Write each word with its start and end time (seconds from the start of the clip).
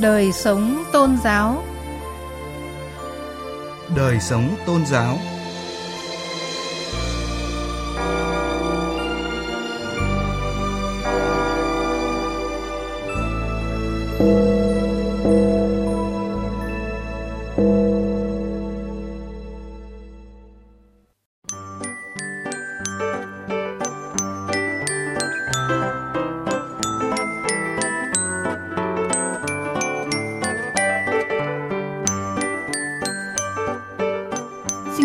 Đời 0.00 0.32
sống 0.32 0.84
tôn 0.92 1.16
giáo. 1.24 1.64
Đời 3.96 4.20
sống 4.20 4.54
tôn 4.66 4.86
giáo. 4.86 5.18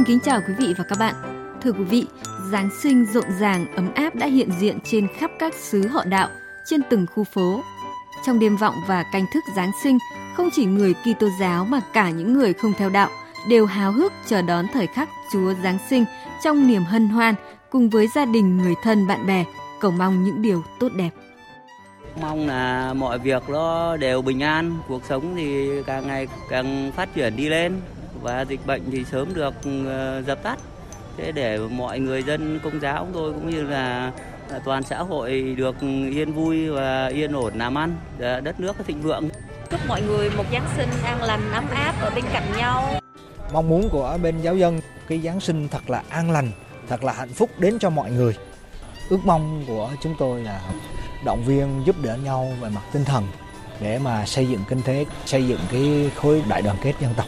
Kính 0.06 0.20
chào 0.20 0.42
quý 0.48 0.54
vị 0.58 0.74
và 0.78 0.84
các 0.84 1.00
bạn. 1.00 1.16
Thưa 1.62 1.72
quý 1.72 1.84
vị, 1.84 2.06
Giáng 2.52 2.70
sinh 2.82 3.06
rộn 3.06 3.24
ràng, 3.40 3.66
ấm 3.76 3.94
áp 3.96 4.16
đã 4.16 4.28
hiện 4.28 4.50
diện 4.60 4.80
trên 4.84 5.08
khắp 5.18 5.32
các 5.40 5.54
xứ 5.54 5.88
họ 5.88 6.04
đạo, 6.04 6.30
trên 6.66 6.82
từng 6.90 7.06
khu 7.16 7.24
phố. 7.24 7.64
Trong 8.26 8.40
đêm 8.40 8.58
vọng 8.58 8.74
và 8.88 9.04
canh 9.12 9.26
thức 9.34 9.44
Giáng 9.56 9.72
sinh, 9.84 9.98
không 10.38 10.50
chỉ 10.54 10.66
người 10.66 10.94
Kitô 10.94 11.28
giáo 11.40 11.66
mà 11.66 11.80
cả 11.94 12.10
những 12.10 12.34
người 12.34 12.54
không 12.54 12.74
theo 12.78 12.90
đạo 12.90 13.10
đều 13.50 13.66
háo 13.66 13.92
hức 13.92 14.14
chờ 14.28 14.42
đón 14.42 14.66
thời 14.74 14.88
khắc 14.88 15.10
Chúa 15.34 15.54
Giáng 15.64 15.78
sinh 15.90 16.06
trong 16.44 16.68
niềm 16.68 16.84
hân 16.84 17.08
hoan 17.08 17.36
cùng 17.70 17.90
với 17.90 18.08
gia 18.08 18.26
đình, 18.26 18.58
người 18.58 18.76
thân, 18.84 19.08
bạn 19.08 19.28
bè, 19.28 19.46
cầu 19.80 19.92
mong 19.92 20.24
những 20.24 20.42
điều 20.42 20.64
tốt 20.80 20.90
đẹp. 20.96 21.10
Mong 22.22 22.48
là 22.48 22.94
mọi 22.94 23.20
việc 23.20 23.50
nó 23.50 23.98
đều 23.98 24.22
bình 24.22 24.40
an, 24.44 24.78
cuộc 24.88 25.02
sống 25.06 25.34
thì 25.36 25.70
càng 25.86 26.08
ngày 26.08 26.28
càng 26.50 26.92
phát 26.96 27.16
triển 27.16 27.36
đi 27.36 27.50
lên 27.50 27.82
và 28.26 28.42
dịch 28.42 28.66
bệnh 28.66 28.82
thì 28.92 29.06
sớm 29.12 29.34
được 29.34 29.54
ờ, 29.88 30.24
dập 30.28 30.44
tắt. 30.44 30.60
Thế 31.18 31.32
để 31.32 31.58
mọi 31.58 32.00
người 32.00 32.24
dân 32.24 32.60
công 32.64 32.80
giáo 32.82 33.06
chúng 33.06 33.14
tôi 33.14 33.34
cũng 33.34 33.50
như 33.50 33.64
là 33.64 34.12
toàn 34.66 34.84
xã 34.84 34.98
hội 34.98 35.56
được 35.58 35.76
yên 36.12 36.34
vui 36.34 36.70
và 36.70 37.08
yên 37.08 37.34
ổn 37.34 37.54
làm 37.58 37.78
ăn, 37.78 37.96
đất 38.18 38.60
nước 38.60 38.76
thịnh 38.88 39.02
vượng. 39.02 39.30
chúc 39.72 39.80
mọi 39.88 40.02
người 40.02 40.30
một 40.38 40.44
Giáng 40.52 40.68
sinh 40.78 40.90
an 41.04 41.24
lành, 41.24 41.52
ấm 41.52 41.66
áp 41.74 41.96
ở 42.02 42.12
bên 42.16 42.24
cạnh 42.34 42.44
nhau. 42.58 43.00
Mong 43.54 43.70
muốn 43.70 43.90
của 43.90 44.18
bên 44.24 44.42
giáo 44.42 44.56
dân 44.56 44.80
cái 45.08 45.20
Giáng 45.20 45.40
sinh 45.40 45.68
thật 45.68 45.90
là 45.90 46.04
an 46.10 46.32
lành, 46.32 46.52
thật 46.88 47.04
là 47.04 47.14
hạnh 47.14 47.34
phúc 47.34 47.50
đến 47.60 47.78
cho 47.80 47.90
mọi 47.90 48.12
người. 48.12 48.38
Ước 49.10 49.20
mong 49.26 49.64
của 49.68 49.90
chúng 50.02 50.16
tôi 50.20 50.42
là 50.42 50.62
động 51.26 51.44
viên 51.46 51.82
giúp 51.86 51.96
đỡ 52.02 52.18
nhau 52.24 52.48
về 52.62 52.70
mặt 52.70 52.82
tinh 52.94 53.06
thần 53.06 53.24
để 53.82 54.00
mà 54.00 54.26
xây 54.26 54.48
dựng 54.48 54.62
kinh 54.70 54.82
tế, 54.82 55.06
xây 55.26 55.48
dựng 55.48 55.60
cái 55.72 56.12
khối 56.16 56.44
đại 56.50 56.62
đoàn 56.62 56.78
kết 56.82 56.94
dân 57.02 57.14
tộc. 57.18 57.26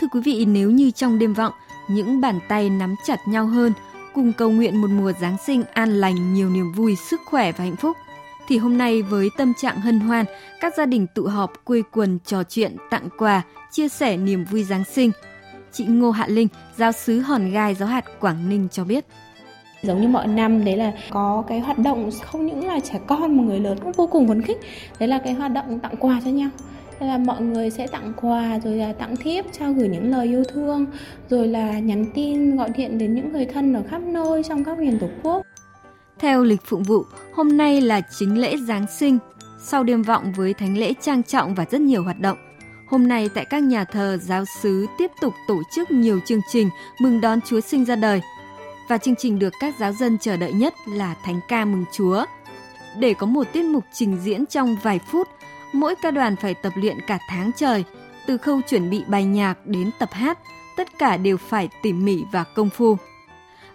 Thưa 0.00 0.08
quý 0.12 0.20
vị, 0.20 0.44
nếu 0.48 0.70
như 0.70 0.90
trong 0.90 1.18
đêm 1.18 1.34
vọng, 1.34 1.52
những 1.88 2.20
bàn 2.20 2.40
tay 2.48 2.70
nắm 2.70 2.94
chặt 3.06 3.28
nhau 3.28 3.46
hơn, 3.46 3.72
cùng 4.14 4.32
cầu 4.32 4.50
nguyện 4.50 4.80
một 4.80 4.90
mùa 4.90 5.12
Giáng 5.20 5.36
sinh 5.46 5.62
an 5.72 5.90
lành, 5.90 6.34
nhiều 6.34 6.50
niềm 6.50 6.72
vui, 6.72 6.96
sức 6.96 7.20
khỏe 7.26 7.52
và 7.52 7.64
hạnh 7.64 7.76
phúc, 7.76 7.96
thì 8.48 8.58
hôm 8.58 8.78
nay 8.78 9.02
với 9.02 9.28
tâm 9.36 9.52
trạng 9.54 9.80
hân 9.80 10.00
hoan, 10.00 10.24
các 10.60 10.74
gia 10.76 10.86
đình 10.86 11.06
tụ 11.14 11.22
họp 11.22 11.52
quây 11.64 11.82
quần 11.92 12.18
trò 12.24 12.42
chuyện, 12.42 12.76
tặng 12.90 13.08
quà, 13.18 13.42
chia 13.70 13.88
sẻ 13.88 14.16
niềm 14.16 14.44
vui 14.44 14.64
Giáng 14.64 14.84
sinh. 14.84 15.10
Chị 15.72 15.84
Ngô 15.84 16.10
Hạ 16.10 16.26
Linh, 16.28 16.48
giáo 16.76 16.92
sứ 16.92 17.20
Hòn 17.20 17.50
Gai 17.50 17.74
Giáo 17.74 17.88
hạt 17.88 18.04
Quảng 18.20 18.48
Ninh 18.48 18.68
cho 18.72 18.84
biết. 18.84 19.04
Giống 19.82 20.00
như 20.00 20.08
mọi 20.08 20.26
năm 20.26 20.64
đấy 20.64 20.76
là 20.76 20.92
có 21.10 21.44
cái 21.48 21.60
hoạt 21.60 21.78
động 21.78 22.10
không 22.22 22.46
những 22.46 22.66
là 22.66 22.80
trẻ 22.80 23.00
con 23.06 23.36
mà 23.36 23.42
người 23.42 23.60
lớn 23.60 23.78
cũng 23.82 23.92
vô 23.92 24.06
cùng 24.06 24.28
phấn 24.28 24.42
khích. 24.42 24.58
Đấy 24.98 25.08
là 25.08 25.18
cái 25.18 25.32
hoạt 25.32 25.52
động 25.52 25.78
tặng 25.78 25.96
quà 26.00 26.20
cho 26.24 26.30
nhau. 26.30 26.48
Là 27.00 27.18
mọi 27.18 27.42
người 27.42 27.70
sẽ 27.70 27.86
tặng 27.86 28.12
quà 28.16 28.58
rồi 28.64 28.76
là 28.76 28.92
tặng 28.92 29.16
thiếp 29.16 29.44
trao 29.52 29.72
gửi 29.72 29.88
những 29.88 30.10
lời 30.10 30.26
yêu 30.26 30.44
thương 30.44 30.86
rồi 31.30 31.48
là 31.48 31.78
nhắn 31.78 32.06
tin 32.14 32.56
gọi 32.56 32.70
điện 32.76 32.98
đến 32.98 33.14
những 33.14 33.32
người 33.32 33.46
thân 33.46 33.74
ở 33.74 33.82
khắp 33.90 34.02
nơi 34.02 34.42
trong 34.48 34.64
các 34.64 34.78
miền 34.78 34.98
tổ 34.98 35.08
quốc. 35.22 35.46
Theo 36.18 36.42
lịch 36.42 36.62
phụng 36.64 36.82
vụ, 36.82 37.04
hôm 37.34 37.56
nay 37.56 37.80
là 37.80 38.00
chính 38.18 38.38
lễ 38.38 38.56
Giáng 38.56 38.86
sinh, 38.98 39.18
sau 39.62 39.84
đêm 39.84 40.02
vọng 40.02 40.32
với 40.36 40.54
thánh 40.54 40.78
lễ 40.78 40.92
trang 41.00 41.22
trọng 41.22 41.54
và 41.54 41.64
rất 41.70 41.80
nhiều 41.80 42.02
hoạt 42.02 42.20
động. 42.20 42.38
Hôm 42.88 43.08
nay 43.08 43.28
tại 43.34 43.44
các 43.44 43.62
nhà 43.62 43.84
thờ 43.84 44.18
giáo 44.22 44.44
sứ 44.62 44.86
tiếp 44.98 45.10
tục 45.20 45.34
tổ 45.48 45.62
chức 45.74 45.90
nhiều 45.90 46.20
chương 46.26 46.40
trình 46.52 46.70
mừng 47.00 47.20
đón 47.20 47.40
Chúa 47.40 47.60
sinh 47.60 47.84
ra 47.84 47.96
đời. 47.96 48.20
Và 48.88 48.98
chương 48.98 49.16
trình 49.16 49.38
được 49.38 49.52
các 49.60 49.74
giáo 49.78 49.92
dân 49.92 50.18
chờ 50.18 50.36
đợi 50.36 50.52
nhất 50.52 50.74
là 50.88 51.14
Thánh 51.24 51.40
ca 51.48 51.64
mừng 51.64 51.84
Chúa. 51.92 52.24
Để 52.98 53.14
có 53.14 53.26
một 53.26 53.46
tiết 53.52 53.64
mục 53.64 53.84
trình 53.92 54.18
diễn 54.22 54.46
trong 54.46 54.76
vài 54.82 54.98
phút, 54.98 55.28
mỗi 55.72 55.94
ca 56.02 56.10
đoàn 56.10 56.36
phải 56.36 56.54
tập 56.54 56.72
luyện 56.76 56.96
cả 57.06 57.18
tháng 57.28 57.50
trời, 57.56 57.84
từ 58.26 58.36
khâu 58.36 58.60
chuẩn 58.68 58.90
bị 58.90 59.04
bài 59.08 59.24
nhạc 59.24 59.66
đến 59.66 59.90
tập 59.98 60.08
hát, 60.12 60.38
tất 60.76 60.98
cả 60.98 61.16
đều 61.16 61.36
phải 61.36 61.68
tỉ 61.82 61.92
mỉ 61.92 62.24
và 62.32 62.44
công 62.44 62.70
phu. 62.70 62.96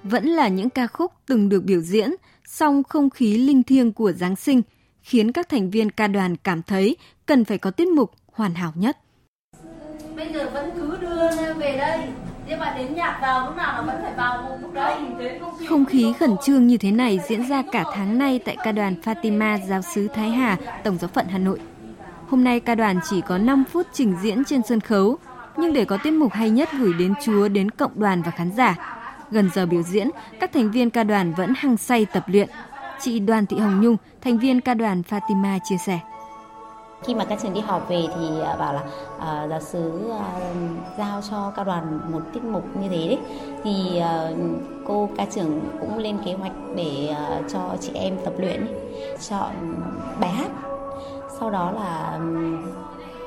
Vẫn 0.03 0.25
là 0.25 0.47
những 0.47 0.69
ca 0.69 0.87
khúc 0.87 1.11
từng 1.25 1.49
được 1.49 1.63
biểu 1.63 1.81
diễn, 1.81 2.15
song 2.47 2.83
không 2.83 3.09
khí 3.09 3.37
linh 3.37 3.63
thiêng 3.63 3.93
của 3.93 4.11
Giáng 4.11 4.35
sinh 4.35 4.61
khiến 5.01 5.31
các 5.31 5.49
thành 5.49 5.69
viên 5.69 5.89
ca 5.89 6.07
đoàn 6.07 6.35
cảm 6.37 6.61
thấy 6.61 6.97
cần 7.25 7.45
phải 7.45 7.57
có 7.57 7.71
tiết 7.71 7.87
mục 7.87 8.11
hoàn 8.31 8.53
hảo 8.53 8.73
nhất. 8.75 8.97
bây 10.15 10.33
giờ 10.33 10.49
vẫn 10.53 10.71
cứ 10.75 10.97
đưa 11.01 11.53
về 11.53 11.77
đây 11.77 11.99
nhưng 12.47 12.59
mà 12.59 12.75
đến 12.77 12.93
nhạc 12.93 13.19
vào 13.21 13.45
lúc 13.45 13.57
nào 13.57 13.73
nó 13.73 13.93
vẫn 13.93 14.01
phải 14.01 14.13
vào 14.17 14.57
lúc 14.61 14.73
đấy 14.73 14.95
Không 15.69 15.85
khí 15.85 16.13
khẩn 16.19 16.35
trương 16.43 16.67
như 16.67 16.77
thế 16.77 16.91
này 16.91 17.19
diễn 17.27 17.49
ra 17.49 17.63
cả 17.71 17.83
tháng 17.93 18.17
nay 18.17 18.39
tại 18.45 18.57
ca 18.63 18.71
đoàn 18.71 18.95
Fatima 19.03 19.67
giáo 19.67 19.81
sứ 19.81 20.07
Thái 20.07 20.29
Hà, 20.29 20.57
Tổng 20.83 20.97
giáo 20.97 21.07
phận 21.07 21.25
Hà 21.27 21.37
Nội. 21.37 21.59
Hôm 22.29 22.43
nay 22.43 22.59
ca 22.59 22.75
đoàn 22.75 22.99
chỉ 23.09 23.21
có 23.21 23.37
5 23.37 23.63
phút 23.71 23.87
trình 23.93 24.15
diễn 24.21 24.45
trên 24.45 24.61
sân 24.63 24.79
khấu, 24.79 25.17
nhưng 25.57 25.73
để 25.73 25.85
có 25.85 25.97
tiết 26.03 26.11
mục 26.11 26.31
hay 26.33 26.49
nhất 26.49 26.69
gửi 26.79 26.93
đến 26.93 27.13
Chúa 27.23 27.47
đến 27.47 27.71
cộng 27.71 27.91
đoàn 27.95 28.21
và 28.21 28.31
khán 28.31 28.51
giả. 28.51 28.75
Gần 29.31 29.49
giờ 29.53 29.65
biểu 29.65 29.81
diễn, 29.81 30.09
các 30.39 30.53
thành 30.53 30.71
viên 30.71 30.89
ca 30.89 31.03
đoàn 31.03 31.33
vẫn 31.33 31.53
hăng 31.57 31.77
say 31.77 32.05
tập 32.05 32.23
luyện. 32.27 32.49
Chị 32.99 33.19
Đoàn 33.19 33.45
Thị 33.45 33.57
Hồng 33.57 33.81
Nhung, 33.81 33.97
thành 34.21 34.37
viên 34.37 34.61
ca 34.61 34.73
đoàn 34.73 35.01
Fatima 35.09 35.59
chia 35.69 35.77
sẻ. 35.85 35.99
khi 37.05 37.15
mà 37.15 37.25
các 37.25 37.39
trường 37.41 37.53
đi 37.53 37.61
họp 37.61 37.89
về 37.89 38.01
thì 38.15 38.41
à, 38.41 38.55
bảo 38.55 38.73
là 38.73 38.81
uh, 39.17 39.49
giáo 39.49 39.61
sứ 39.61 40.09
uh, 40.09 40.21
giao 40.97 41.21
cho 41.29 41.53
các 41.55 41.63
đoàn 41.63 41.99
một 42.11 42.21
tiết 42.33 42.43
mục 42.43 42.63
như 42.81 42.89
thế 42.89 43.07
đấy 43.07 43.19
thì 43.63 44.01
uh, 44.01 44.37
cô 44.85 45.09
ca 45.17 45.25
trưởng 45.25 45.61
cũng 45.79 45.97
lên 45.97 46.17
kế 46.25 46.33
hoạch 46.33 46.51
để 46.75 47.09
uh, 47.11 47.51
cho 47.51 47.59
chị 47.81 47.91
em 47.93 48.17
tập 48.25 48.33
luyện 48.37 48.67
chọn 49.29 49.51
bài 50.19 50.29
hát 50.29 50.51
sau 51.39 51.51
đó 51.51 51.71
là 51.71 52.19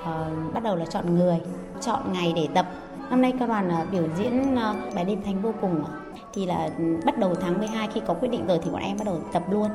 uh, 0.01 0.55
bắt 0.55 0.63
đầu 0.63 0.77
là 0.77 0.87
chọn 0.87 1.19
người 1.19 1.41
chọn 1.81 2.13
ngày 2.13 2.33
để 2.37 2.49
tập 2.55 2.67
năm 3.11 3.23
nay 3.23 3.33
các 3.39 3.49
đoàn 3.49 3.67
uh, 3.67 3.73
ờ, 3.73 3.87
biểu 3.93 4.09
diễn 4.19 4.55
uh, 4.55 4.95
bài 4.95 5.05
đêm 5.05 5.23
thánh 5.23 5.43
vô 5.43 5.55
cùng 5.61 5.85
thì 6.35 6.47
là 6.47 6.71
bắt 7.05 7.19
đầu 7.19 7.35
tháng 7.35 7.59
12 7.59 7.89
khi 7.95 8.01
có 8.07 8.15
quyết 8.15 8.29
định 8.29 8.47
rồi 8.47 8.61
thì 8.65 8.71
bọn 8.71 8.83
em 8.83 8.97
bắt 8.99 9.05
đầu 9.05 9.21
tập 9.33 9.43
luôn 9.51 9.69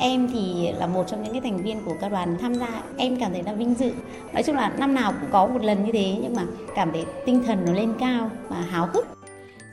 Em 0.00 0.28
thì 0.32 0.72
là 0.78 0.86
một 0.86 1.04
trong 1.08 1.22
những 1.22 1.32
cái 1.32 1.40
thành 1.40 1.62
viên 1.62 1.84
của 1.84 1.94
ca 2.00 2.08
đoàn 2.08 2.36
tham 2.40 2.54
gia, 2.54 2.82
em 2.96 3.20
cảm 3.20 3.32
thấy 3.32 3.42
là 3.42 3.52
vinh 3.52 3.74
dự. 3.74 3.90
Nói 4.32 4.42
chung 4.42 4.56
là 4.56 4.72
năm 4.78 4.94
nào 4.94 5.12
cũng 5.20 5.30
có 5.32 5.46
một 5.46 5.64
lần 5.64 5.84
như 5.84 5.92
thế 5.92 6.16
nhưng 6.22 6.36
mà 6.36 6.42
cảm 6.74 6.92
thấy 6.92 7.04
tinh 7.26 7.42
thần 7.46 7.64
nó 7.66 7.72
lên 7.72 7.92
cao 8.00 8.30
và 8.48 8.56
háo 8.56 8.88
hức. 8.92 9.06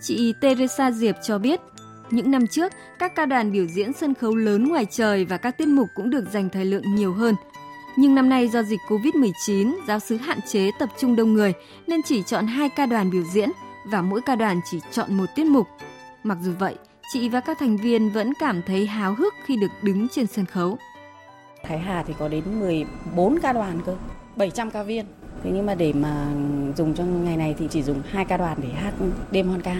Chị 0.02 0.34
Teresa 0.42 0.92
Diệp 0.92 1.16
cho 1.24 1.38
biết, 1.38 1.60
những 2.12 2.32
năm 2.32 2.48
trước, 2.48 2.74
các 3.00 3.16
ca 3.16 3.26
đoàn 3.26 3.52
biểu 3.52 3.66
diễn 3.66 3.94
sân 3.94 4.14
khấu 4.14 4.36
lớn 4.36 4.68
ngoài 4.68 4.86
trời 4.92 5.26
và 5.26 5.38
các 5.38 5.58
tiết 5.58 5.68
mục 5.68 5.88
cũng 5.96 6.10
được 6.10 6.24
dành 6.32 6.50
thời 6.50 6.66
lượng 6.66 6.96
nhiều 6.96 7.14
hơn. 7.14 7.36
Nhưng 7.97 8.16
năm 8.16 8.29
nay 8.29 8.47
do 8.47 8.63
dịch 8.63 8.81
Covid-19, 8.88 9.73
giáo 9.88 10.00
sứ 10.00 10.17
hạn 10.17 10.39
chế 10.41 10.72
tập 10.79 10.89
trung 11.00 11.16
đông 11.16 11.33
người 11.33 11.53
nên 11.88 12.01
chỉ 12.03 12.24
chọn 12.24 12.47
hai 12.47 12.69
ca 12.69 12.86
đoàn 12.86 13.12
biểu 13.12 13.24
diễn 13.33 13.50
và 13.86 14.01
mỗi 14.01 14.21
ca 14.21 14.36
đoàn 14.36 14.62
chỉ 14.71 14.80
chọn 14.92 15.13
một 15.18 15.25
tiết 15.36 15.45
mục. 15.45 15.68
Mặc 16.24 16.38
dù 16.42 16.51
vậy, 16.59 16.75
chị 17.13 17.30
và 17.30 17.39
các 17.39 17.59
thành 17.59 17.77
viên 17.77 18.09
vẫn 18.09 18.33
cảm 18.39 18.62
thấy 18.68 18.86
háo 18.86 19.13
hức 19.13 19.33
khi 19.45 19.56
được 19.56 19.71
đứng 19.81 20.07
trên 20.09 20.27
sân 20.27 20.45
khấu. 20.45 20.77
Thái 21.63 21.80
Hà 21.80 22.03
thì 22.03 22.13
có 22.19 22.27
đến 22.27 22.59
14 22.59 23.39
ca 23.42 23.53
đoàn 23.53 23.80
cơ, 23.86 23.95
700 24.36 24.71
ca 24.71 24.83
viên. 24.83 25.06
Thế 25.44 25.51
nhưng 25.53 25.65
mà 25.65 25.75
để 25.75 25.94
mà 25.94 26.27
dùng 26.77 26.95
cho 26.95 27.03
ngày 27.03 27.38
này 27.38 27.56
thì 27.59 27.68
chỉ 27.71 27.83
dùng 27.83 28.01
hai 28.09 28.25
ca 28.25 28.38
đoàn 28.38 28.57
để 28.62 28.69
hát 28.69 28.94
đêm 29.31 29.48
hoan 29.48 29.62
ca. 29.62 29.75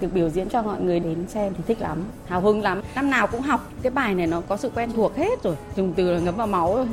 Được 0.00 0.08
biểu 0.14 0.28
diễn 0.28 0.48
cho 0.48 0.62
mọi 0.62 0.80
người 0.80 1.00
đến 1.00 1.24
xem 1.28 1.52
thì 1.56 1.62
thích 1.66 1.80
lắm, 1.80 1.98
hào 2.26 2.40
hứng 2.40 2.62
lắm. 2.62 2.80
Năm 2.94 3.10
nào 3.10 3.26
cũng 3.26 3.40
học, 3.40 3.72
cái 3.82 3.90
bài 3.90 4.14
này 4.14 4.26
nó 4.26 4.40
có 4.40 4.56
sự 4.56 4.70
quen 4.74 4.90
thuộc 4.96 5.16
hết 5.16 5.42
rồi, 5.42 5.56
dùng 5.76 5.92
từ 5.96 6.10
là 6.10 6.18
ngấm 6.18 6.36
vào 6.36 6.46
máu 6.46 6.76
rồi. 6.76 6.86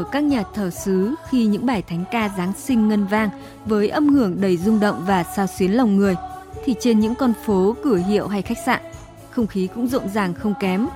Ở 0.00 0.04
các 0.12 0.24
nhà 0.24 0.42
thờ 0.54 0.70
xứ 0.70 1.14
khi 1.30 1.46
những 1.46 1.66
bài 1.66 1.82
thánh 1.82 2.04
ca 2.10 2.30
Giáng 2.36 2.52
sinh 2.52 2.88
ngân 2.88 3.06
vang 3.06 3.30
với 3.66 3.88
âm 3.88 4.08
hưởng 4.08 4.40
đầy 4.40 4.56
rung 4.56 4.80
động 4.80 5.04
và 5.06 5.24
sao 5.36 5.46
xuyến 5.46 5.72
lòng 5.76 5.96
người, 5.96 6.16
thì 6.64 6.74
trên 6.80 7.00
những 7.00 7.14
con 7.14 7.32
phố, 7.44 7.76
cửa 7.84 7.96
hiệu 7.96 8.28
hay 8.28 8.42
khách 8.42 8.58
sạn, 8.66 8.82
không 9.30 9.46
khí 9.46 9.68
cũng 9.74 9.88
rộn 9.88 10.08
ràng 10.14 10.34
không 10.34 10.54
kém. 10.60 10.88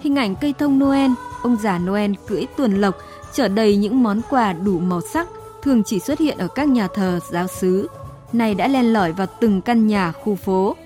Hình 0.00 0.16
ảnh 0.16 0.34
cây 0.40 0.54
thông 0.58 0.78
Noel, 0.78 1.10
ông 1.42 1.56
già 1.62 1.78
Noel 1.78 2.12
cưỡi 2.26 2.46
tuần 2.56 2.80
lộc 2.80 2.98
chở 3.32 3.48
đầy 3.48 3.76
những 3.76 4.02
món 4.02 4.20
quà 4.30 4.52
đủ 4.52 4.78
màu 4.78 5.00
sắc 5.12 5.28
thường 5.62 5.82
chỉ 5.84 6.00
xuất 6.00 6.18
hiện 6.18 6.38
ở 6.38 6.48
các 6.48 6.68
nhà 6.68 6.88
thờ 6.94 7.20
giáo 7.30 7.46
xứ. 7.46 7.88
Này 8.32 8.54
đã 8.54 8.68
len 8.68 8.92
lỏi 8.92 9.12
vào 9.12 9.26
từng 9.40 9.60
căn 9.60 9.86
nhà, 9.86 10.12
khu 10.12 10.34
phố. 10.34 10.76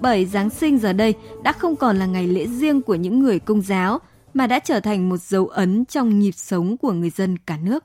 Bởi 0.00 0.26
Giáng 0.26 0.50
sinh 0.50 0.78
giờ 0.78 0.92
đây 0.92 1.14
đã 1.42 1.52
không 1.52 1.76
còn 1.76 1.98
là 1.98 2.06
ngày 2.06 2.26
lễ 2.26 2.46
riêng 2.46 2.82
của 2.82 2.94
những 2.94 3.20
người 3.20 3.38
công 3.38 3.62
giáo, 3.62 4.00
mà 4.34 4.46
đã 4.46 4.58
trở 4.58 4.80
thành 4.80 5.08
một 5.08 5.16
dấu 5.16 5.46
ấn 5.46 5.84
trong 5.84 6.18
nhịp 6.18 6.34
sống 6.36 6.76
của 6.76 6.92
người 6.92 7.10
dân 7.10 7.38
cả 7.38 7.56
nước. 7.62 7.84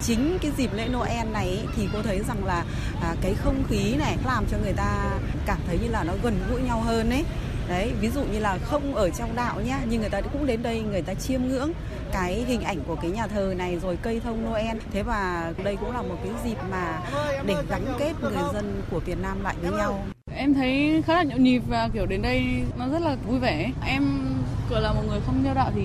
Chính 0.00 0.38
cái 0.42 0.52
dịp 0.56 0.70
lễ 0.74 0.88
Noel 0.88 1.28
này 1.32 1.48
ấy, 1.48 1.66
thì 1.76 1.88
cô 1.92 2.02
thấy 2.02 2.20
rằng 2.28 2.44
là 2.44 2.64
à, 3.02 3.14
cái 3.20 3.34
không 3.34 3.62
khí 3.68 3.94
này 3.98 4.16
làm 4.26 4.44
cho 4.50 4.58
người 4.62 4.72
ta 4.72 5.18
cảm 5.46 5.58
thấy 5.66 5.78
như 5.82 5.88
là 5.88 6.04
nó 6.04 6.12
gần 6.22 6.40
gũi 6.50 6.62
nhau 6.62 6.80
hơn 6.80 7.10
ấy. 7.10 7.24
Đấy 7.68 7.92
ví 8.00 8.10
dụ 8.10 8.24
như 8.24 8.38
là 8.38 8.58
không 8.62 8.94
ở 8.94 9.10
trong 9.10 9.36
đạo 9.36 9.60
nhá 9.60 9.80
nhưng 9.90 10.00
người 10.00 10.10
ta 10.10 10.20
cũng 10.20 10.46
đến 10.46 10.62
đây 10.62 10.80
người 10.80 11.02
ta 11.02 11.14
chiêm 11.14 11.42
ngưỡng 11.42 11.72
cái 12.12 12.44
hình 12.48 12.60
ảnh 12.60 12.78
của 12.86 12.96
cái 12.96 13.10
nhà 13.10 13.26
thờ 13.26 13.54
này 13.56 13.78
rồi 13.78 13.98
cây 14.02 14.20
thông 14.24 14.44
Noel. 14.44 14.76
Thế 14.92 15.02
và 15.02 15.52
đây 15.64 15.76
cũng 15.76 15.92
là 15.92 16.02
một 16.02 16.16
cái 16.24 16.32
dịp 16.44 16.56
mà 16.70 17.00
để 17.46 17.54
gắn 17.68 17.84
kết 17.98 18.12
người 18.20 18.32
dân 18.52 18.82
của 18.90 19.00
Việt 19.00 19.18
Nam 19.22 19.42
lại 19.42 19.56
với 19.62 19.70
nhau. 19.70 20.04
Em 20.34 20.54
thấy 20.54 21.02
khá 21.06 21.14
là 21.14 21.22
nhộn 21.22 21.42
nhịp 21.42 21.62
và 21.68 21.88
kiểu 21.94 22.06
đến 22.06 22.22
đây 22.22 22.44
nó 22.78 22.88
rất 22.88 23.02
là 23.02 23.16
vui 23.26 23.38
vẻ. 23.38 23.70
Em 23.86 24.31
gọi 24.72 24.82
là 24.82 24.92
một 24.92 25.02
người 25.08 25.20
không 25.26 25.44
theo 25.44 25.54
đạo 25.54 25.70
thì 25.74 25.82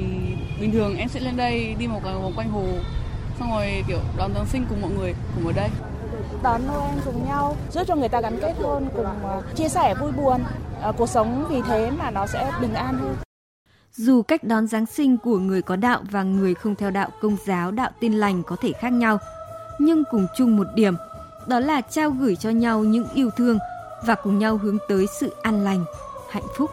bình 0.61 0.71
thường 0.71 0.97
em 0.97 1.09
sẽ 1.09 1.19
lên 1.19 1.37
đây 1.37 1.75
đi 1.79 1.87
một 1.87 2.03
vòng 2.03 2.33
quanh 2.35 2.49
hồ 2.49 2.63
xong 3.39 3.51
rồi 3.51 3.83
kiểu 3.87 3.99
đón 4.17 4.33
Giáng 4.33 4.45
sinh 4.45 4.65
cùng 4.69 4.81
mọi 4.81 4.91
người 4.91 5.15
cùng 5.35 5.47
ở 5.47 5.53
đây. 5.53 5.69
Đón 6.43 6.61
Noel 6.67 6.99
cùng 7.05 7.25
nhau 7.27 7.55
giúp 7.71 7.83
cho 7.87 7.95
người 7.95 8.09
ta 8.09 8.21
gắn 8.21 8.39
kết 8.41 8.53
hơn 8.59 8.89
cùng 8.95 9.05
uh, 9.05 9.55
chia 9.55 9.69
sẻ 9.69 9.95
vui 10.01 10.11
buồn. 10.11 10.41
Uh, 10.89 10.97
cuộc 10.97 11.09
sống 11.09 11.45
vì 11.49 11.61
thế 11.61 11.91
mà 11.91 12.11
nó 12.11 12.27
sẽ 12.27 12.51
bình 12.61 12.73
an 12.73 12.97
hơn. 12.97 13.15
Dù 13.93 14.21
cách 14.21 14.43
đón 14.43 14.67
Giáng 14.67 14.85
sinh 14.85 15.17
của 15.17 15.39
người 15.39 15.61
có 15.61 15.75
đạo 15.75 16.01
và 16.11 16.23
người 16.23 16.53
không 16.53 16.75
theo 16.75 16.91
đạo 16.91 17.09
công 17.21 17.37
giáo 17.45 17.71
đạo 17.71 17.89
tin 17.99 18.13
lành 18.13 18.43
có 18.43 18.55
thể 18.61 18.71
khác 18.79 18.93
nhau, 18.93 19.17
nhưng 19.79 20.03
cùng 20.11 20.27
chung 20.37 20.57
một 20.57 20.67
điểm, 20.75 20.95
đó 21.47 21.59
là 21.59 21.81
trao 21.81 22.09
gửi 22.09 22.35
cho 22.35 22.49
nhau 22.49 22.79
những 22.79 23.05
yêu 23.13 23.29
thương 23.37 23.57
và 24.05 24.15
cùng 24.15 24.39
nhau 24.39 24.57
hướng 24.57 24.77
tới 24.89 25.05
sự 25.19 25.35
an 25.41 25.63
lành, 25.63 25.85
hạnh 26.29 26.47
phúc. 26.57 26.71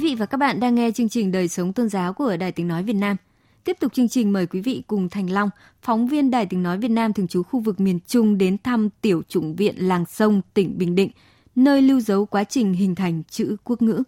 Vị 0.00 0.14
và 0.14 0.26
các 0.26 0.36
bạn 0.36 0.60
đang 0.60 0.74
nghe 0.74 0.90
chương 0.90 1.08
trình 1.08 1.32
Đời 1.32 1.48
sống 1.48 1.72
tôn 1.72 1.88
giáo 1.88 2.12
của 2.12 2.36
Đài 2.36 2.52
Tiếng 2.52 2.68
Nói 2.68 2.82
Việt 2.82 2.92
Nam. 2.92 3.16
Tiếp 3.64 3.76
tục 3.80 3.92
chương 3.92 4.08
trình 4.08 4.32
mời 4.32 4.46
quý 4.46 4.60
vị 4.60 4.82
cùng 4.86 5.08
Thành 5.08 5.30
Long, 5.30 5.50
phóng 5.82 6.08
viên 6.08 6.30
Đài 6.30 6.46
Tiếng 6.46 6.62
Nói 6.62 6.78
Việt 6.78 6.90
Nam 6.90 7.12
thường 7.12 7.28
trú 7.28 7.42
khu 7.42 7.60
vực 7.60 7.80
miền 7.80 7.98
Trung 8.06 8.38
đến 8.38 8.56
thăm 8.64 8.88
Tiểu 9.00 9.22
chủng 9.28 9.56
viện 9.56 9.74
Làng 9.78 10.04
Sông, 10.06 10.40
tỉnh 10.54 10.78
Bình 10.78 10.94
Định, 10.94 11.10
nơi 11.56 11.82
lưu 11.82 12.00
dấu 12.00 12.26
quá 12.26 12.44
trình 12.44 12.72
hình 12.72 12.94
thành 12.94 13.22
chữ 13.30 13.56
quốc 13.64 13.82
ngữ. 13.82 14.02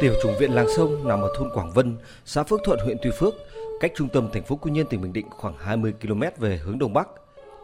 Tiểu 0.00 0.14
chủng 0.22 0.34
viện 0.40 0.52
Làng 0.52 0.66
Sông 0.76 1.08
nằm 1.08 1.20
ở 1.20 1.28
thôn 1.38 1.50
Quảng 1.54 1.72
Vân, 1.74 1.96
xã 2.24 2.42
Phước 2.42 2.60
Thuận, 2.64 2.78
huyện 2.84 2.96
Tuy 3.02 3.10
Phước, 3.18 3.34
cách 3.80 3.92
trung 3.96 4.08
tâm 4.12 4.28
thành 4.32 4.42
phố 4.42 4.56
Quy 4.56 4.72
Nhơn, 4.72 4.86
tỉnh 4.86 5.00
Bình 5.00 5.12
Định 5.12 5.26
khoảng 5.30 5.54
20 5.58 5.94
km 6.02 6.22
về 6.38 6.60
hướng 6.64 6.78
đông 6.78 6.92
bắc. 6.92 7.08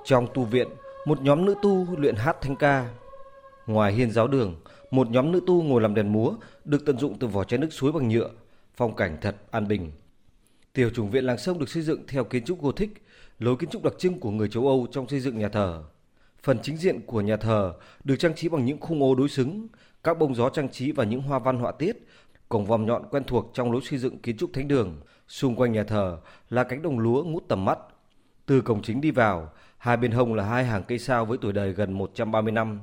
Trong 0.04 0.26
tu 0.34 0.44
viện, 0.44 0.69
một 1.06 1.22
nhóm 1.22 1.44
nữ 1.44 1.54
tu 1.62 1.87
luyện 1.98 2.16
hát 2.16 2.37
thanh 2.40 2.56
ca. 2.56 2.88
Ngoài 3.66 3.93
hiên 3.93 4.10
giáo 4.10 4.28
đường, 4.28 4.54
một 4.91 5.11
nhóm 5.11 5.33
nữ 5.33 5.41
tu 5.47 5.62
ngồi 5.62 5.83
làm 5.83 5.94
đèn 5.94 6.12
múa 6.12 6.35
được 6.65 6.87
tận 6.87 6.99
dụng 6.99 7.19
từ 7.19 7.27
vỏ 7.27 7.44
chai 7.44 7.59
nước 7.59 7.73
suối 7.73 7.93
bằng 7.93 8.09
nhựa, 8.09 8.31
phong 8.77 8.97
cảnh 8.97 9.17
thật 9.21 9.37
an 9.50 9.69
bình. 9.69 9.93
Tiểu 10.73 10.91
chủng 10.91 11.11
viện 11.11 11.25
làng 11.25 11.38
sông 11.38 11.59
được 11.59 11.69
xây 11.69 11.83
dựng 11.83 12.06
theo 12.09 12.25
kiến 12.25 12.44
trúc 12.44 12.62
Gothic, 12.62 12.91
lối 13.38 13.56
kiến 13.56 13.71
trúc 13.71 13.83
đặc 13.83 13.93
trưng 13.99 14.21
của 14.21 14.31
người 14.31 14.49
châu 14.49 14.67
Âu 14.67 14.87
trong 14.93 15.09
xây 15.09 15.21
dựng 15.21 15.38
nhà 15.38 15.49
thờ. 15.49 15.85
Phần 16.43 16.59
chính 16.62 16.77
diện 16.77 17.00
của 17.06 17.21
nhà 17.21 17.37
thờ 17.37 17.75
được 18.05 18.17
trang 18.17 18.35
trí 18.35 18.49
bằng 18.49 18.65
những 18.65 18.81
khung 18.81 19.03
ô 19.03 19.15
đối 19.15 19.29
xứng, 19.29 19.69
các 20.05 20.19
bông 20.19 20.35
gió 20.35 20.49
trang 20.49 20.69
trí 20.69 20.93
và 20.93 21.05
những 21.05 21.23
hoa 21.23 21.39
văn 21.39 21.59
họa 21.59 21.73
tiết, 21.73 21.97
cổng 22.49 22.67
vòm 22.67 22.87
nhọn 22.87 23.03
quen 23.11 23.25
thuộc 23.27 23.50
trong 23.55 23.73
lối 23.73 23.82
xây 23.82 23.99
dựng 23.99 24.19
kiến 24.19 24.37
trúc 24.37 24.50
thánh 24.53 24.69
đường. 24.69 25.00
Xung 25.29 25.56
quanh 25.56 25.73
nhà 25.73 25.85
thờ 25.85 26.19
là 26.50 26.65
cánh 26.65 26.82
đồng 26.82 26.99
lúa 26.99 27.25
ngút 27.25 27.49
tầm 27.49 27.65
mắt. 27.65 27.79
Từ 28.47 28.61
cổng 28.61 28.82
chính 28.82 29.00
đi 29.00 29.11
vào, 29.11 29.53
hai 29.79 29.97
bên 29.97 30.11
hông 30.11 30.35
là 30.35 30.44
hai 30.44 30.65
hàng 30.65 30.82
cây 30.89 30.99
sao 30.99 31.25
với 31.25 31.39
tuổi 31.39 31.53
đời 31.53 31.73
gần 31.73 31.93
130 31.93 32.53
năm. 32.53 32.81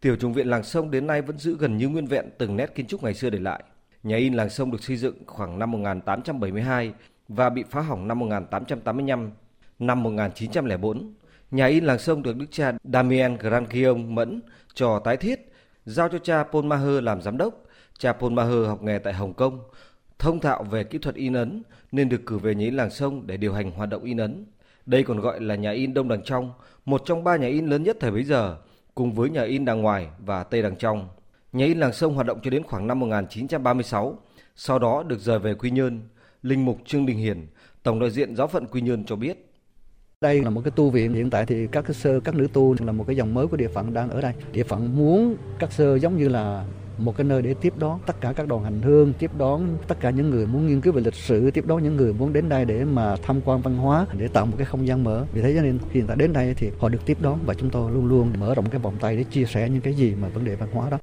Tiểu 0.00 0.16
trùng 0.16 0.32
viện 0.32 0.46
Làng 0.46 0.62
Sông 0.62 0.90
đến 0.90 1.06
nay 1.06 1.22
vẫn 1.22 1.38
giữ 1.38 1.56
gần 1.56 1.76
như 1.76 1.88
nguyên 1.88 2.06
vẹn 2.06 2.30
từng 2.38 2.56
nét 2.56 2.74
kiến 2.74 2.86
trúc 2.86 3.02
ngày 3.02 3.14
xưa 3.14 3.30
để 3.30 3.38
lại. 3.38 3.62
Nhà 4.02 4.16
in 4.16 4.34
Làng 4.34 4.50
Sông 4.50 4.70
được 4.70 4.82
xây 4.82 4.96
dựng 4.96 5.14
khoảng 5.26 5.58
năm 5.58 5.70
1872 5.70 6.92
và 7.28 7.50
bị 7.50 7.64
phá 7.70 7.80
hỏng 7.80 8.08
năm 8.08 8.18
1885. 8.18 9.30
Năm 9.78 10.02
1904, 10.02 11.14
nhà 11.50 11.66
in 11.66 11.84
Làng 11.84 11.98
Sông 11.98 12.22
được 12.22 12.36
đức 12.36 12.46
cha 12.50 12.72
Damien 12.84 13.36
Grandion 13.36 14.14
Mẫn 14.14 14.40
cho 14.74 14.98
tái 14.98 15.16
thiết, 15.16 15.52
giao 15.84 16.08
cho 16.08 16.18
cha 16.18 16.44
Paul 16.44 16.64
Maher 16.64 17.02
làm 17.02 17.22
giám 17.22 17.36
đốc. 17.36 17.64
Cha 17.98 18.12
Paul 18.12 18.32
Maher 18.32 18.66
học 18.66 18.82
nghề 18.82 18.98
tại 18.98 19.12
Hồng 19.12 19.34
Kông, 19.34 19.60
thông 20.18 20.40
thạo 20.40 20.62
về 20.62 20.84
kỹ 20.84 20.98
thuật 20.98 21.14
in 21.14 21.32
ấn 21.32 21.62
nên 21.92 22.08
được 22.08 22.20
cử 22.26 22.38
về 22.38 22.54
nhà 22.54 22.64
in 22.64 22.74
Làng 22.74 22.90
Sông 22.90 23.26
để 23.26 23.36
điều 23.36 23.52
hành 23.52 23.70
hoạt 23.70 23.88
động 23.88 24.04
in 24.04 24.16
ấn. 24.16 24.46
Đây 24.86 25.02
còn 25.02 25.20
gọi 25.20 25.40
là 25.40 25.54
nhà 25.54 25.70
in 25.70 25.94
Đông 25.94 26.08
Đằng 26.08 26.22
Trong, 26.22 26.52
một 26.84 27.02
trong 27.04 27.24
ba 27.24 27.36
nhà 27.36 27.48
in 27.48 27.66
lớn 27.66 27.82
nhất 27.82 27.96
thời 28.00 28.10
bấy 28.10 28.24
giờ– 28.24 28.56
cùng 29.00 29.12
với 29.12 29.30
nhà 29.30 29.42
in 29.42 29.64
đằng 29.64 29.82
ngoài 29.82 30.08
và 30.26 30.44
tây 30.44 30.62
đằng 30.62 30.76
trong. 30.76 31.08
Nhà 31.52 31.66
in 31.66 31.78
làng 31.78 31.92
sông 31.92 32.14
hoạt 32.14 32.26
động 32.26 32.40
cho 32.42 32.50
đến 32.50 32.62
khoảng 32.62 32.86
năm 32.86 33.00
1936, 33.00 34.18
sau 34.56 34.78
đó 34.78 35.02
được 35.02 35.20
rời 35.20 35.38
về 35.38 35.54
Quy 35.54 35.70
Nhơn. 35.70 36.00
Linh 36.42 36.64
mục 36.64 36.78
Trương 36.84 37.06
Đình 37.06 37.18
Hiền, 37.18 37.46
tổng 37.82 38.00
đại 38.00 38.10
diện 38.10 38.36
giáo 38.36 38.46
phận 38.46 38.66
Quy 38.66 38.80
Nhơn 38.80 39.04
cho 39.04 39.16
biết. 39.16 39.52
Đây 40.20 40.42
là 40.42 40.50
một 40.50 40.60
cái 40.64 40.70
tu 40.76 40.90
viện 40.90 41.14
hiện 41.14 41.30
tại 41.30 41.46
thì 41.46 41.66
các 41.72 41.84
cái 41.86 41.94
sơ 41.94 42.20
các 42.20 42.34
nữ 42.34 42.48
tu 42.52 42.76
là 42.80 42.92
một 42.92 43.04
cái 43.06 43.16
dòng 43.16 43.34
mới 43.34 43.46
của 43.46 43.56
địa 43.56 43.68
phận 43.68 43.94
đang 43.94 44.10
ở 44.10 44.20
đây. 44.20 44.32
Địa 44.52 44.64
phận 44.64 44.96
muốn 44.96 45.36
các 45.58 45.72
sơ 45.72 45.98
giống 45.98 46.16
như 46.16 46.28
là 46.28 46.64
một 47.00 47.16
cái 47.16 47.24
nơi 47.24 47.42
để 47.42 47.54
tiếp 47.54 47.74
đón 47.78 48.00
tất 48.06 48.20
cả 48.20 48.32
các 48.32 48.48
đoàn 48.48 48.64
hành 48.64 48.82
hương, 48.82 49.12
tiếp 49.12 49.30
đón 49.38 49.78
tất 49.88 50.00
cả 50.00 50.10
những 50.10 50.30
người 50.30 50.46
muốn 50.46 50.66
nghiên 50.66 50.80
cứu 50.80 50.92
về 50.92 51.02
lịch 51.02 51.14
sử, 51.14 51.50
tiếp 51.50 51.64
đón 51.66 51.82
những 51.82 51.96
người 51.96 52.12
muốn 52.12 52.32
đến 52.32 52.48
đây 52.48 52.64
để 52.64 52.84
mà 52.84 53.16
tham 53.22 53.40
quan 53.44 53.60
văn 53.60 53.76
hóa, 53.76 54.06
để 54.18 54.28
tạo 54.28 54.46
một 54.46 54.54
cái 54.56 54.66
không 54.66 54.86
gian 54.86 55.04
mở. 55.04 55.26
Vì 55.32 55.42
thế 55.42 55.54
cho 55.56 55.62
nên 55.62 55.78
hiện 55.90 56.06
tại 56.06 56.16
đến 56.16 56.32
đây 56.32 56.54
thì 56.54 56.70
họ 56.78 56.88
được 56.88 57.06
tiếp 57.06 57.18
đón 57.20 57.38
và 57.46 57.54
chúng 57.54 57.70
tôi 57.70 57.92
luôn 57.92 58.06
luôn 58.06 58.32
mở 58.38 58.54
rộng 58.54 58.70
cái 58.70 58.80
vòng 58.80 58.96
tay 59.00 59.16
để 59.16 59.24
chia 59.24 59.44
sẻ 59.44 59.68
những 59.68 59.82
cái 59.82 59.94
gì 59.94 60.14
mà 60.14 60.28
vấn 60.28 60.44
đề 60.44 60.56
văn 60.56 60.68
hóa 60.72 60.90
đó. 60.90 60.98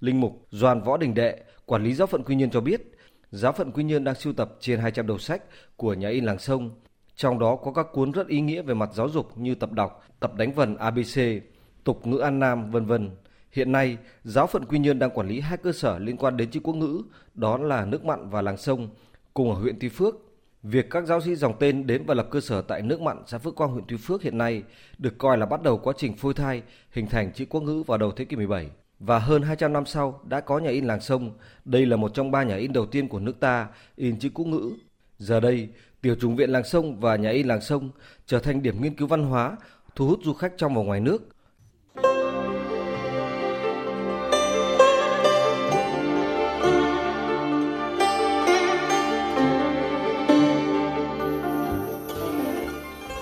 Linh 0.00 0.20
mục 0.20 0.46
Doan 0.50 0.82
Võ 0.82 0.96
Đình 0.96 1.14
Đệ, 1.14 1.42
quản 1.66 1.84
lý 1.84 1.94
giáo 1.94 2.06
phận 2.06 2.22
Quy 2.22 2.34
Nhơn 2.34 2.50
cho 2.50 2.60
biết, 2.60 2.92
giáo 3.30 3.52
phận 3.52 3.72
Quy 3.72 3.84
Nhơn 3.84 4.04
đang 4.04 4.14
sưu 4.14 4.32
tập 4.32 4.56
trên 4.60 4.80
200 4.80 5.06
đầu 5.06 5.18
sách 5.18 5.42
của 5.76 5.94
nhà 5.94 6.08
in 6.08 6.24
làng 6.24 6.38
sông, 6.38 6.70
trong 7.16 7.38
đó 7.38 7.56
có 7.56 7.72
các 7.72 7.86
cuốn 7.92 8.12
rất 8.12 8.28
ý 8.28 8.40
nghĩa 8.40 8.62
về 8.62 8.74
mặt 8.74 8.90
giáo 8.94 9.08
dục 9.08 9.38
như 9.38 9.54
tập 9.54 9.72
đọc, 9.72 10.04
tập 10.20 10.34
đánh 10.34 10.52
vần 10.52 10.76
ABC, 10.76 11.42
tục 11.84 12.06
ngữ 12.06 12.18
An 12.18 12.38
Nam, 12.38 12.70
vân 12.70 12.86
vân. 12.86 13.10
Hiện 13.54 13.72
nay, 13.72 13.98
giáo 14.24 14.46
phận 14.46 14.64
Quy 14.64 14.78
Nhơn 14.78 14.98
đang 14.98 15.10
quản 15.10 15.28
lý 15.28 15.40
hai 15.40 15.58
cơ 15.58 15.72
sở 15.72 15.98
liên 15.98 16.16
quan 16.16 16.36
đến 16.36 16.50
chữ 16.50 16.60
quốc 16.60 16.74
ngữ, 16.74 17.02
đó 17.34 17.58
là 17.58 17.84
nước 17.84 18.04
mặn 18.04 18.30
và 18.30 18.42
làng 18.42 18.56
sông, 18.56 18.88
cùng 19.34 19.50
ở 19.50 19.60
huyện 19.60 19.76
Tuy 19.80 19.88
Phước. 19.88 20.14
Việc 20.62 20.90
các 20.90 21.06
giáo 21.06 21.20
sĩ 21.20 21.34
dòng 21.34 21.54
tên 21.60 21.86
đến 21.86 22.04
và 22.06 22.14
lập 22.14 22.28
cơ 22.30 22.40
sở 22.40 22.62
tại 22.62 22.82
nước 22.82 23.00
mặn 23.00 23.22
xã 23.26 23.38
Phước 23.38 23.54
Quang 23.54 23.70
huyện 23.70 23.84
Tuy 23.88 23.96
Phước 23.96 24.22
hiện 24.22 24.38
nay 24.38 24.62
được 24.98 25.18
coi 25.18 25.38
là 25.38 25.46
bắt 25.46 25.62
đầu 25.62 25.78
quá 25.78 25.94
trình 25.96 26.16
phôi 26.16 26.34
thai 26.34 26.62
hình 26.90 27.06
thành 27.06 27.32
chữ 27.32 27.44
quốc 27.50 27.60
ngữ 27.60 27.82
vào 27.86 27.98
đầu 27.98 28.12
thế 28.12 28.24
kỷ 28.24 28.36
17 28.36 28.70
và 28.98 29.18
hơn 29.18 29.42
200 29.42 29.72
năm 29.72 29.86
sau 29.86 30.20
đã 30.24 30.40
có 30.40 30.58
nhà 30.58 30.70
in 30.70 30.84
làng 30.84 31.00
sông. 31.00 31.30
Đây 31.64 31.86
là 31.86 31.96
một 31.96 32.14
trong 32.14 32.30
ba 32.30 32.42
nhà 32.42 32.56
in 32.56 32.72
đầu 32.72 32.86
tiên 32.86 33.08
của 33.08 33.20
nước 33.20 33.40
ta 33.40 33.68
in 33.96 34.18
chữ 34.18 34.28
quốc 34.34 34.46
ngữ. 34.46 34.70
Giờ 35.18 35.40
đây, 35.40 35.68
tiểu 36.00 36.14
trùng 36.20 36.36
viện 36.36 36.50
làng 36.50 36.64
sông 36.64 37.00
và 37.00 37.16
nhà 37.16 37.30
in 37.30 37.46
làng 37.46 37.60
sông 37.60 37.90
trở 38.26 38.38
thành 38.38 38.62
điểm 38.62 38.82
nghiên 38.82 38.94
cứu 38.94 39.08
văn 39.08 39.24
hóa, 39.24 39.56
thu 39.94 40.08
hút 40.08 40.20
du 40.24 40.32
khách 40.32 40.52
trong 40.56 40.74
và 40.74 40.82
ngoài 40.82 41.00
nước 41.00 41.33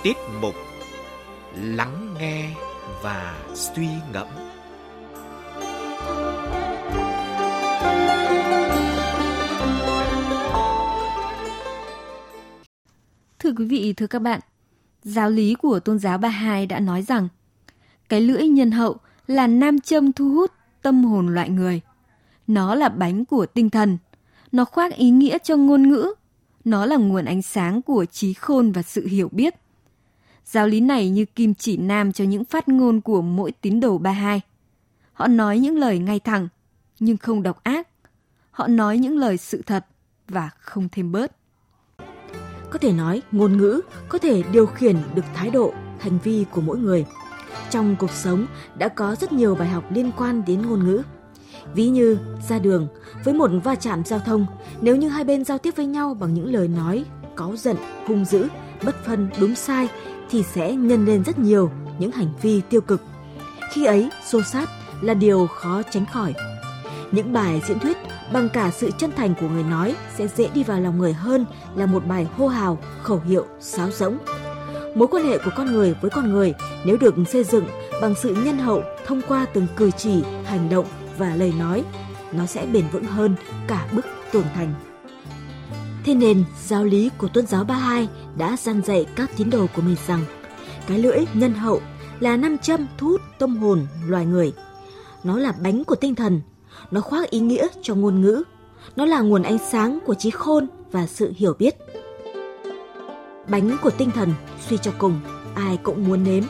Tiết 0.03 0.17
mục 0.41 0.55
Lắng 1.63 2.15
nghe 2.19 2.51
và 3.03 3.45
suy 3.55 3.89
ngẫm 4.13 4.27
Thưa 13.39 13.51
quý 13.57 13.65
vị, 13.65 13.93
thưa 13.97 14.07
các 14.07 14.19
bạn, 14.19 14.41
giáo 15.03 15.31
lý 15.31 15.55
của 15.55 15.81
tôn 15.81 15.99
giáo 15.99 16.19
Ba 16.19 16.29
Hai 16.29 16.67
đã 16.67 16.81
nói 16.81 17.03
rằng 17.03 17.29
cái 18.09 18.21
lưỡi 18.21 18.49
nhân 18.49 18.71
hậu 18.71 18.97
là 19.27 19.47
nam 19.47 19.81
châm 19.81 20.13
thu 20.13 20.31
hút 20.31 20.51
tâm 20.83 21.05
hồn 21.05 21.35
loại 21.35 21.51
người. 21.51 21.81
Nó 22.47 22.75
là 22.75 22.89
bánh 22.89 23.25
của 23.25 23.47
tinh 23.47 23.71
thần. 23.71 23.99
Nó 24.53 24.65
khoác 24.65 24.95
ý 24.95 25.11
nghĩa 25.11 25.39
cho 25.39 25.57
ngôn 25.57 25.89
ngữ. 25.89 26.15
Nó 26.65 26.87
là 26.87 26.97
nguồn 26.97 27.25
ánh 27.25 27.43
sáng 27.43 27.83
của 27.83 28.05
trí 28.05 28.33
khôn 28.33 28.73
và 28.73 28.83
sự 28.83 29.07
hiểu 29.07 29.29
biết. 29.33 29.62
Giáo 30.45 30.67
lý 30.67 30.81
này 30.81 31.11
như 31.11 31.25
kim 31.25 31.55
chỉ 31.55 31.77
nam 31.77 32.13
cho 32.13 32.25
những 32.25 32.45
phát 32.45 32.69
ngôn 32.69 33.01
của 33.01 33.23
mỗi 33.23 33.53
tín 33.53 33.81
đồ 33.81 33.99
Ba 33.99 34.11
Hai. 34.11 34.41
Họ 35.13 35.27
nói 35.27 35.59
những 35.59 35.79
lời 35.79 35.99
ngay 35.99 36.21
thẳng, 36.21 36.49
nhưng 37.01 37.17
không 37.17 37.43
độc 37.43 37.65
ác. 37.65 37.89
Họ 38.51 38.67
nói 38.67 38.99
những 38.99 39.19
lời 39.19 39.37
sự 39.37 39.63
thật 39.67 39.87
và 40.29 40.51
không 40.59 40.89
thêm 40.93 41.13
bớt. 41.13 41.33
Có 42.71 42.79
thể 42.79 42.93
nói, 42.93 43.23
ngôn 43.33 43.57
ngữ 43.57 43.81
có 44.09 44.19
thể 44.19 44.43
điều 44.53 44.67
khiển 44.67 44.97
được 45.15 45.25
thái 45.35 45.51
độ, 45.51 45.75
hành 45.99 46.19
vi 46.25 46.45
của 46.51 46.61
mỗi 46.61 46.79
người. 46.79 47.07
Trong 47.71 47.97
cuộc 47.99 48.11
sống 48.11 48.47
đã 48.79 48.89
có 48.89 49.15
rất 49.21 49.33
nhiều 49.33 49.55
bài 49.55 49.69
học 49.69 49.85
liên 49.91 50.11
quan 50.17 50.43
đến 50.47 50.63
ngôn 50.63 50.87
ngữ. 50.87 51.03
Ví 51.75 51.89
như 51.89 52.19
ra 52.49 52.59
đường, 52.59 52.89
với 53.25 53.35
một 53.35 53.51
va 53.65 53.75
chạm 53.75 54.05
giao 54.05 54.19
thông, 54.19 54.47
nếu 54.81 54.97
như 54.97 55.09
hai 55.09 55.25
bên 55.25 55.45
giao 55.45 55.59
tiếp 55.59 55.77
với 55.77 55.87
nhau 55.87 56.15
bằng 56.15 56.35
những 56.35 56.53
lời 56.53 56.69
nói 56.69 57.05
cáu 57.37 57.57
giận, 57.57 57.77
hung 58.07 58.25
dữ, 58.25 58.49
bất 58.85 59.05
phân 59.05 59.29
đúng 59.41 59.55
sai 59.55 59.89
thì 60.33 60.43
sẽ 60.43 60.73
nhân 60.73 61.07
lên 61.07 61.25
rất 61.25 61.39
nhiều 61.39 61.71
những 61.99 62.13
hành 62.13 62.29
vi 62.43 62.61
tiêu 62.71 62.81
cực. 62.81 63.01
Khi 63.73 63.85
ấy, 63.85 64.11
xô 64.27 64.43
sát 64.43 64.69
là 65.01 65.15
điều 65.15 65.47
khó 65.47 65.83
tránh 65.91 66.07
khỏi. 66.07 66.35
Những 67.13 67.33
bài 67.33 67.63
diễn 67.69 67.79
thuyết 67.79 67.97
bằng 68.33 68.49
cả 68.49 68.71
sự 68.71 68.91
chân 68.99 69.13
thành 69.17 69.35
của 69.41 69.49
người 69.49 69.63
nói 69.63 69.95
sẽ 70.17 70.29
dễ 70.29 70.49
đi 70.55 70.63
vào 70.63 70.81
lòng 70.81 70.99
người 70.99 71.13
hơn 71.13 71.47
là 71.75 71.87
một 71.87 72.07
bài 72.07 72.27
hô 72.37 72.49
hào, 72.49 72.79
khẩu 73.03 73.21
hiệu, 73.27 73.47
sáo 73.61 73.91
rỗng. 73.91 74.19
Mối 74.95 75.09
quan 75.09 75.25
hệ 75.25 75.39
của 75.39 75.51
con 75.57 75.73
người 75.73 75.95
với 76.01 76.11
con 76.11 76.33
người 76.33 76.55
nếu 76.85 76.97
được 76.97 77.15
xây 77.29 77.45
dựng 77.45 77.65
bằng 78.01 78.15
sự 78.23 78.35
nhân 78.35 78.59
hậu 78.59 78.83
thông 79.07 79.23
qua 79.29 79.47
từng 79.55 79.67
cử 79.77 79.91
chỉ, 79.97 80.23
hành 80.45 80.69
động 80.71 80.87
và 81.19 81.35
lời 81.35 81.53
nói, 81.59 81.85
nó 82.33 82.47
sẽ 82.47 82.67
bền 82.67 82.85
vững 82.93 83.05
hơn 83.05 83.35
cả 83.69 83.89
bức 83.93 84.07
tường 84.33 84.47
thành. 84.55 84.92
Thế 86.05 86.15
nên, 86.15 86.45
giáo 86.67 86.85
lý 86.85 87.11
của 87.19 87.29
tôn 87.29 87.47
giáo 87.47 87.65
Ba 87.65 87.75
Hai 87.75 88.09
đã 88.37 88.57
gian 88.57 88.83
dạy 88.83 89.07
các 89.17 89.31
tín 89.37 89.51
đồ 89.51 89.67
của 89.77 89.83
mình 89.83 89.97
rằng 90.07 90.25
cái 90.87 90.99
lưỡi 90.99 91.19
nhân 91.35 91.55
hậu 91.55 91.81
là 92.21 92.37
nam 92.37 92.59
châm 92.59 92.87
thu 92.99 93.09
hút 93.09 93.21
tâm 93.39 93.57
hồn 93.57 93.87
loài 94.07 94.27
người. 94.27 94.53
Nó 95.25 95.39
là 95.39 95.53
bánh 95.63 95.85
của 95.85 95.95
tinh 95.95 96.15
thần, 96.15 96.41
nó 96.91 97.01
khoác 97.01 97.31
ý 97.31 97.41
nghĩa 97.41 97.69
cho 97.83 97.95
ngôn 97.95 98.21
ngữ, 98.21 98.43
nó 98.97 99.05
là 99.05 99.21
nguồn 99.21 99.43
ánh 99.43 99.59
sáng 99.71 99.99
của 100.07 100.15
trí 100.15 100.31
khôn 100.31 100.67
và 100.93 101.07
sự 101.07 101.33
hiểu 101.37 101.55
biết. 101.59 101.77
Bánh 103.49 103.77
của 103.83 103.91
tinh 103.91 104.11
thần 104.11 104.33
suy 104.69 104.77
cho 104.77 104.93
cùng 104.99 105.21
ai 105.55 105.79
cũng 105.83 106.09
muốn 106.09 106.25
nếm. 106.25 106.45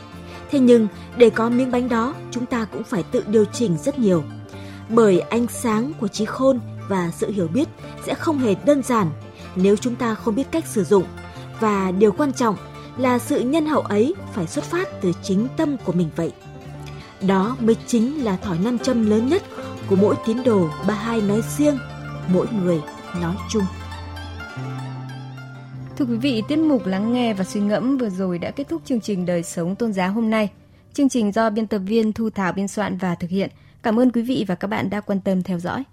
Thế 0.51 0.59
nhưng 0.59 0.89
để 1.17 1.31
có 1.31 1.49
miếng 1.49 1.71
bánh 1.71 1.89
đó, 1.89 2.15
chúng 2.31 2.47
ta 2.47 2.65
cũng 2.65 2.85
phải 2.85 3.03
tự 3.03 3.25
điều 3.27 3.45
chỉnh 3.45 3.77
rất 3.79 3.99
nhiều. 3.99 4.23
Bởi 4.89 5.21
ánh 5.21 5.47
sáng 5.47 5.93
của 6.01 6.09
trí 6.09 6.25
khôn 6.25 6.61
và 6.89 7.11
sự 7.17 7.31
hiểu 7.31 7.49
biết 7.49 7.69
sẽ 8.07 8.15
không 8.15 8.39
hề 8.39 8.55
đơn 8.55 8.83
giản 8.83 9.11
nếu 9.57 9.77
chúng 9.77 9.97
ta 9.97 10.15
không 10.15 10.35
biết 10.35 10.51
cách 10.51 10.67
sử 10.67 10.85
dụng. 10.85 11.05
Và 11.61 11.91
điều 11.91 12.13
quan 12.13 12.33
trọng 12.33 12.57
là 12.97 13.19
sự 13.19 13.41
nhân 13.41 13.67
hậu 13.67 13.81
ấy 13.81 14.15
phải 14.33 14.47
xuất 14.47 14.65
phát 14.65 14.89
từ 15.01 15.13
chính 15.23 15.49
tâm 15.57 15.77
của 15.85 15.93
mình 15.93 16.11
vậy. 16.17 16.33
Đó 17.27 17.57
mới 17.61 17.77
chính 17.87 18.25
là 18.25 18.37
thỏi 18.37 18.59
nam 18.59 18.79
châm 18.79 19.11
lớn 19.11 19.29
nhất 19.29 19.43
của 19.89 19.97
mỗi 19.97 20.15
tín 20.27 20.43
đồ 20.45 20.69
Ba 20.87 20.95
Hai 20.95 21.21
nói 21.21 21.43
riêng, 21.57 21.79
mỗi 22.29 22.47
người 22.63 22.81
nói 23.21 23.35
chung. 23.51 23.65
Thưa 25.97 26.05
quý 26.05 26.17
vị, 26.17 26.43
tiết 26.49 26.59
mục 26.59 26.87
lắng 26.87 27.13
nghe 27.13 27.35
và 27.35 27.45
suy 27.45 27.61
ngẫm 27.61 27.99
vừa 27.99 28.09
rồi 28.09 28.39
đã 28.39 28.51
kết 28.51 28.69
thúc 28.69 28.83
chương 28.85 29.01
trình 29.01 29.27
đời 29.27 29.43
sống 29.43 29.75
tôn 29.77 29.93
giáo 29.93 30.13
hôm 30.13 30.31
nay. 30.31 30.51
Chương 30.95 31.09
trình 31.09 31.33
do 31.33 31.51
biên 31.51 31.67
tập 31.67 31.79
viên 31.79 32.13
Thu 32.13 32.31
Thảo 32.31 32.53
biên 32.53 32.69
soạn 32.69 32.99
và 32.99 33.15
thực 33.15 33.31
hiện. 33.31 33.51
Cảm 33.83 34.01
ơn 34.01 34.11
quý 34.11 34.23
vị 34.23 34.45
và 34.49 34.55
các 34.55 34.69
bạn 34.69 34.91
đã 34.91 35.01
quan 35.01 35.21
tâm 35.21 35.43
theo 35.43 35.59
dõi. 35.59 35.85